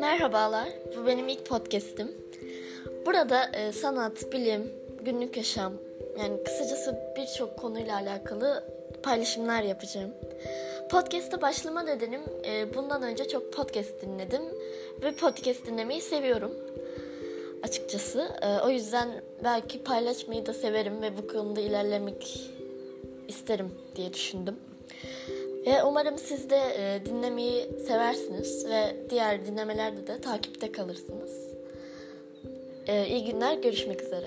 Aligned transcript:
Merhabalar, 0.00 0.68
bu 0.96 1.06
benim 1.06 1.28
ilk 1.28 1.46
podcast'im. 1.46 2.16
Burada 3.06 3.50
e, 3.52 3.72
sanat, 3.72 4.32
bilim, 4.32 4.72
günlük 5.00 5.36
yaşam, 5.36 5.72
yani 6.18 6.44
kısacası 6.44 6.98
birçok 7.16 7.56
konuyla 7.56 7.96
alakalı 7.96 8.64
paylaşımlar 9.02 9.62
yapacağım. 9.62 10.10
Podcast'a 10.90 11.42
başlama 11.42 11.82
nedenim 11.82 12.22
e, 12.46 12.74
bundan 12.74 13.02
önce 13.02 13.28
çok 13.28 13.52
podcast 13.52 14.02
dinledim 14.02 14.42
ve 15.02 15.12
podcast 15.12 15.66
dinlemeyi 15.66 16.00
seviyorum 16.00 16.52
açıkçası. 17.62 18.28
E, 18.42 18.60
o 18.66 18.68
yüzden 18.68 19.08
belki 19.44 19.84
paylaşmayı 19.84 20.46
da 20.46 20.54
severim 20.54 21.02
ve 21.02 21.16
bu 21.16 21.26
konuda 21.26 21.60
ilerlemek 21.60 22.50
isterim 23.28 23.70
diye 23.96 24.14
düşündüm. 24.14 24.56
Ve 25.66 25.82
umarım 25.82 26.18
siz 26.18 26.50
de 26.50 26.56
e, 26.56 27.06
dinlemeyi 27.06 27.68
seversiniz 27.86 28.66
ve 28.68 28.96
diğer 29.10 29.46
dinlemelerde 29.46 30.06
de 30.06 30.20
takipte 30.20 30.72
kalırsınız. 30.72 31.48
E, 32.86 33.06
iyi 33.06 33.24
günler, 33.24 33.56
görüşmek 33.56 34.02
üzere. 34.02 34.26